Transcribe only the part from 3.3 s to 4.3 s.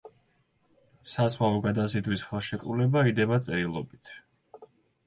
წერილობით.